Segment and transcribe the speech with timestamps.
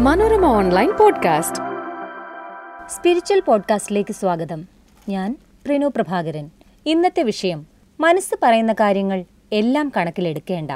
[0.00, 1.62] Manorama online podcast.
[2.90, 4.66] Spiritual പോഡ്കാസ്റ്റിലേക്ക് സ്വാഗതം.
[5.08, 5.36] ഞാൻ
[5.66, 6.50] പ്രിനു പ്രഭാകരൻ.
[6.86, 7.66] ഇന്നത്തെ വിഷയം
[8.00, 10.70] മനസ്സ് പറയുന്ന കാര്യങ്ങൾ എല്ലാം കണക്കിലെടുക്കേണ്ട.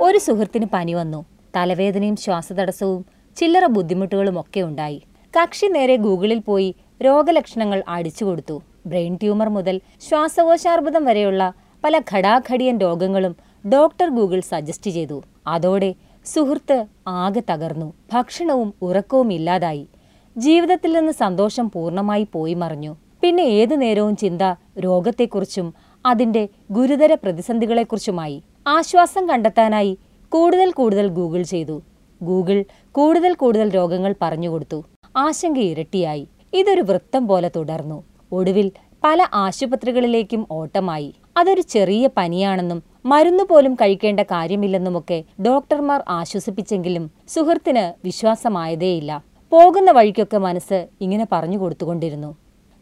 [0.00, 1.24] ഒരു സുഹൃത്തിന് പനി വന്നു.
[1.56, 5.02] തലവേദനയും ശ്വാസതടസ്സവും ചില്ലറ ബുദ്ധിമുട്ടുകളും ഒക്കെ ഉണ്ടായി.
[5.42, 8.62] കക്ഷി നേരെ ഗൂഗിളിൽ പോയി രോഗലക്ഷണങ്ങൾ അടിച്ചു കൊടുത്തു.
[8.86, 11.52] ബ്രെയിൻ ട്യൂമർ മുതൽ ശ്വാസകോശാർബുദം വരെയുള്ള
[11.84, 13.36] പല ഘടാഘടിയൻ രോഗങ്ങളും
[13.72, 15.22] ഡോക്ടർ ഗൂഗിൾ സജസ്റ്റ് ചെയ്തു.
[15.46, 17.92] അതോടെ സുഹൃത്ത് ആകെ തകർന്നു.
[18.12, 19.88] ഭക്ഷണവും ഉറക്കവും ഇല്ലാതായി.
[20.36, 22.96] ജീവിതത്തിൽ നിന്ന് സന്തോഷം പൂർണമായി പോയി മറിഞ്ഞു.
[23.22, 24.42] പിന്നെ ഏതു നേരവും ചിന്ത
[24.78, 25.74] രോഗത്തെക്കുറിച്ചും
[26.06, 28.42] അതിന്റെ ഗുരുതര പ്രതിസന്ധികളെക്കുറിച്ചുമായി.
[28.66, 29.98] ആശ്വാസം കണ്ടെത്താനായി
[30.32, 31.82] കൂടുതൽ കൂടുതൽ ഗൂഗിൾ ചെയ്തു.
[32.22, 34.84] ഗൂഗിൾ കൂടുതൽ കൂടുതൽ രോഗങ്ങൾ പറഞ്ഞുകൊടുത്തു.
[35.16, 36.28] ആശങ്ക ഇരട്ടിയായി.
[36.52, 38.04] ഇതൊരു വൃത്തം പോലെ തുടർന്നു.
[38.32, 38.72] ഒടുവിൽ
[39.04, 41.14] പല ആശുപത്രികളിലേക്കും ഓട്ടമായി.
[41.40, 49.24] അതൊരു ചെറിയ പനിയാണെന്നും മരുന്ന് പോലും കഴിക്കേണ്ട കാര്യമില്ലെന്നുമൊക്കെ ഡോക്ടർമാർ ആശ്വസിപ്പിച്ചെങ്കിലും സുഹൃത്തിന് വിശ്വാസമായതേയില്ല.
[49.52, 52.30] പോകുന്ന വഴിക്കൊക്കെ മനസ്സ് ഇങ്ങനെ പറഞ്ഞു കൊടുത്തുകൊണ്ടിരുന്നു.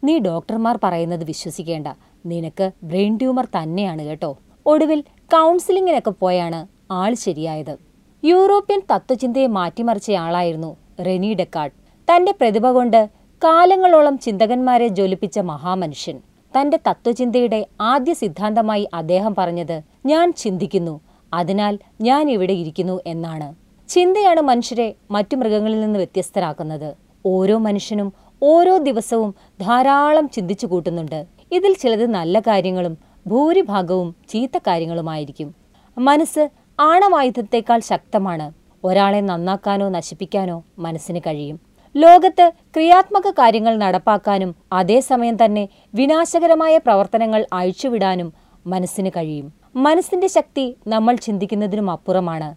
[0.03, 1.87] നീ ഡോക്ടർമാർ പറയുന്നത് വിശ്വസിക്കേണ്ട.
[2.25, 4.37] നിനക്ക് ബ്രെയിൻ ട്യൂമർ തന്നെയാണ് കേട്ടോ.
[4.65, 5.03] ഒടുവിൽ
[5.33, 7.77] കൗൺസിലിങ്ങിനൊക്കെ പോയാണ് ആൾ ശരിയായത്.
[8.23, 10.71] യൂറോപ്യൻ തത്വചിന്തയെ മാറ്റിമറിച്ചയാളായിരുന്നു
[11.07, 11.75] റെനി ഡെക്കാർഡ്
[12.07, 13.09] തന്റെ പ്രതിഭ കൊണ്ട്
[13.41, 16.28] കാലങ്ങളോളം ചിന്തകന്മാരെ ജ്വലിപ്പിച്ച മഹാമനുഷ്യൻ.
[16.57, 21.01] തന്റെ തത്വചിന്തയുടെ ആദ്യ സിദ്ധാന്തമായി അദ്ദേഹം പറഞ്ഞത് ഞാൻ ചിന്തിക്കുന്നു
[21.33, 23.55] അതിനാൽ ഞാൻ ഇവിടെ ഇരിക്കുന്നു എന്നാണ്.
[23.89, 26.95] ചിന്തയാണ് മനുഷ്യരെ മറ്റു മൃഗങ്ങളിൽ നിന്ന് വ്യത്യസ്തരാക്കുന്നത്.
[27.25, 31.25] ഓരോ മനുഷ്യനും ഓരോ ദിവസവും ധാരാളം ചിന്തിച്ചു കൂട്ടുന്നുണ്ട്.
[31.51, 32.97] ഇതിൽ ചിലത് നല്ല കാര്യങ്ങളും
[33.27, 35.55] ഭൂരിഭാഗവും ചീത്ത കാര്യങ്ങളുമായിരിക്കും.
[35.97, 38.51] മനസ്സ് ആണവായുധത്തേക്കാൾ ശക്തമാണ്.
[38.83, 41.68] ഒരാളെ നന്നാക്കാനോ നശിപ്പിക്കാനോ മനസ്സിന് കഴിയും.
[41.95, 48.33] ലോകത്ത് ക്രിയാത്മക കാര്യങ്ങൾ നടപ്പാക്കാനും അതേസമയം തന്നെ വിനാശകരമായ പ്രവർത്തനങ്ങൾ അഴിച്ചുവിടാനും
[48.67, 49.47] മനസ്സിന് കഴിയും.
[49.75, 52.49] മനസ്സിന്റെ ശക്തി നമ്മൾ ചിന്തിക്കുന്നതിനും അപ്പുറമാണ്.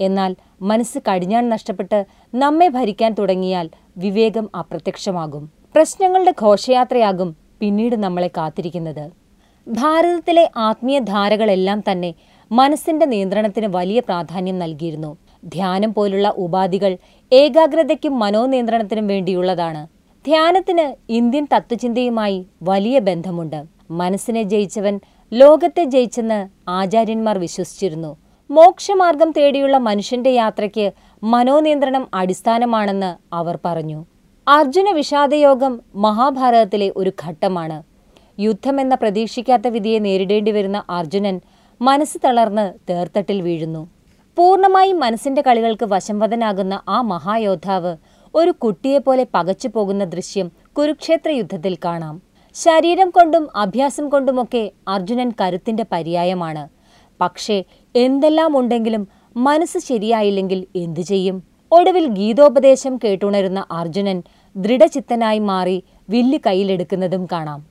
[0.00, 5.50] എന്നാൽ മനസ്സ് കടിഞ്ഞാൺ നഷ്ടപ്പെട്ട് നമ്മെ ഭരിക്കാൻ തുടങ്ങിയാൽ വിവേകം അപ്രത്യക്ഷമാകും.
[5.74, 9.10] പ്രശ്നങ്ങളുടെ ഘോഷയാത്രയാകും പിന്നീട് നമ്മളെ കാത്തിരിക്കുന്നത്.
[9.68, 12.14] ഭാരതത്തിലെ ആത്മീയ ധാരകളെല്ലാം തന്നെ
[12.52, 15.16] മനസ്സിന്റെ നിയന്ത്രണത്തിന് വലിയ പ്രാധാന്യം നൽകിയിരുന്നു.
[15.44, 16.96] ധ്യാനം പോലുള്ള ഉപാധികൾ
[17.32, 19.86] ഏകാഗ്രതയ്ക്കും മനോനിയന്ത്രണത്തിനും വേണ്ടിയുള്ളതാണ്.
[20.26, 23.64] ധ്യാനത്തിന് ഇന്ത്യൻ തത്വചിന്തയുമായി വലിയ ബന്ധമുണ്ട്.
[23.90, 25.00] മനസ്സിനെ ജയിച്ചവൻ
[25.32, 28.16] ലോകത്തെ ജയിച്ചെന്ന് ആചാര്യന്മാർ വിശ്വസിച്ചിരുന്നു.
[28.50, 30.92] മോക്ഷമാർഗം തേടിയുള്ള മനുഷ്യന്റെ യാത്രയ്ക്ക്
[31.22, 34.04] മനോനിയന്ത്രണം അടിസ്ഥാനമാണെന്ന് അവർ പറഞ്ഞു.
[34.48, 37.82] അർജുന വിഷാദയോഗം മഹാഭാരതത്തിലെ ഒരു ഘട്ടമാണ്.
[38.40, 41.40] യുദ്ധമെന്ന പ്രതീക്ഷിക്കാത്ത വിധിയെ നേരിടേണ്ടി വരുന്ന അർജുനൻ
[41.82, 43.99] മനസ്സ് തളർന്ന് തേർത്തട്ടിൽ വീഴുന്നു.
[44.40, 47.96] പൂർണമായും മനസ്സിന്റെ കളികൾക്ക് വശംവദനാകുന്ന ആ മഹായോദ്ധാവ്
[48.34, 52.22] ഒരു കുട്ടിയെപ്പോലെ പകച്ചു പോകുന്ന ദൃശ്യം കുരുക്ഷേത്ര യുദ്ധത്തിൽ കാണാം.
[52.54, 56.68] ശരീരം കൊണ്ടും അഭ്യാസം കൊണ്ടുമൊക്കെ അർജുനൻ കരുത്തിന്റെ പര്യായമാണ്.
[57.20, 57.64] പക്ഷേ
[57.96, 61.42] എന്തെല്ലാം ഉണ്ടെങ്കിലും മനസ്സ് ശരിയായില്ലെങ്കിൽ എന്തു ചെയ്യും?
[61.72, 64.22] ഒടുവിൽ ഗീതോപദേശം കേട്ടുണരുന്ന അർജുനൻ
[64.56, 67.66] ദൃഢചിത്തനായി മാറി വില്ല് കയ്യിലെടുക്കുന്നതും കാണാം.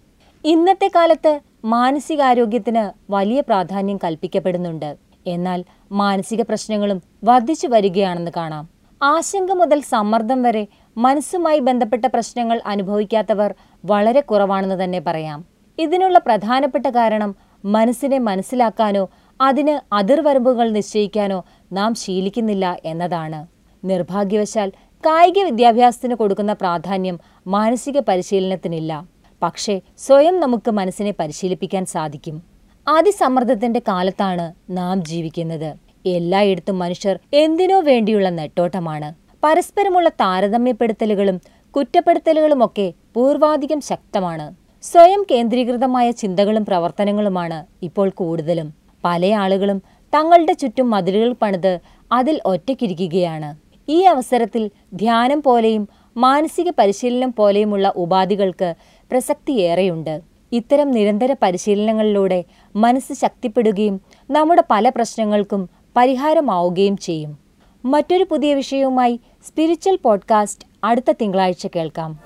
[0.45, 4.95] ഇന്നത്തെ കാലത്ത് മാനസികാരോഗ്യത്തിന് വലിയ പ്രാധാന്യം കൽപ്പിക്കപ്പെടുന്നുണ്ട്.
[5.27, 8.69] എന്നാൽ മാനസിക പ്രശ്നങ്ങളും വർദ്ധിച്ചു വരികയാണെന്ന് കാണാം.
[9.03, 10.67] ആശങ്ക മുതൽ സമ്മർദ്ദം വരെ
[10.97, 13.53] മനസ്സുമായി ബന്ധപ്പെട്ട പ്രശ്നങ്ങൾ അനുഭവിക്കാത്തവർ
[13.85, 15.45] വളരെ കുറവാണെന്ന് തന്നെ പറയാം.
[15.79, 17.35] ഇതിനുള്ള പ്രധാനപ്പെട്ട കാരണം
[17.65, 19.09] മനസ്സിനെ മനസ്സിലാക്കാനോ
[19.41, 23.47] അതിന് അതിർവരമ്പുകൾ നിശ്ചയിക്കാനോ നാം ശീലിക്കുന്നില്ല എന്നതാണ്.
[23.85, 24.71] നിർഭാഗ്യവശാൽ
[25.05, 29.05] കായിക വിദ്യാഭ്യാസത്തിന് കൊടുക്കുന്ന പ്രാധാന്യം മാനസിക പരിശീലനത്തിനില്ല.
[29.43, 32.58] പക്ഷേ സ്വയം നമുക്ക് മനസ്സിനെ പരിശീലിപ്പിക്കാൻ സാധിക്കും.
[32.87, 35.75] അതിസമ്മർദ്ദത്തിന്റെ കാലത്താണ് നാം ജീവിക്കുന്നത്.
[36.05, 39.13] എല്ലായിടത്തും മനുഷ്യർ എന്തിനോ വേണ്ടിയുള്ള നെട്ടോട്ടമാണ്.
[39.43, 41.41] പരസ്പരമുള്ള താരതമ്യപ്പെടുത്തലുകളും
[41.75, 44.55] കുറ്റപ്പെടുത്തലുകളുമൊക്കെ പൂർവാധികം ശക്തമാണ്.
[44.81, 48.73] സ്വയം കേന്ദ്രീകൃതമായ ചിന്തകളും പ്രവർത്തനങ്ങളുമാണ് ഇപ്പോൾ കൂടുതലും.
[49.03, 49.81] പല ആളുകളും
[50.15, 51.79] തങ്ങളുടെ ചുറ്റും മതിലുകൾ പണിത്
[52.11, 53.55] അതിൽ ഒറ്റയ്ക്കിരിക്കുകയാണ്.
[53.89, 58.73] ഈ അവസരത്തിൽ ധ്യാനം പോലെയും മാനസിക പരിശീലനം പോലെയുമുള്ള ഉപാധികൾക്ക്
[59.11, 60.21] പ്രസക്തിയേറെയുണ്ട്.
[60.51, 62.43] ഇത്തരം നിരന്തര പരിശീലനങ്ങളിലൂടെ
[62.75, 64.01] മനസ്സ് ശക്തിപ്പെടുകയും
[64.31, 67.37] നമ്മുടെ പല പ്രശ്നങ്ങൾക്കും പരിഹാരമാവുകയും ചെയ്യും.
[67.85, 72.19] മറ്റൊരു പുതിയ വിഷയവുമായി സ്പിരിച്വൽ പോഡ്കാസ്റ്റ് അടുത്ത തിങ്കളാഴ്ച കേൾക്കാം.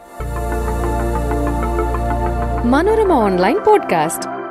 [2.64, 4.43] Manorama online podcast.